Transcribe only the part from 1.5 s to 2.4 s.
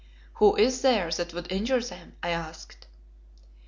injure them?" I